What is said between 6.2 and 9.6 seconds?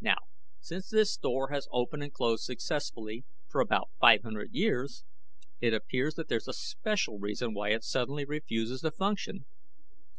there's a special reason why it suddenly refuses to function.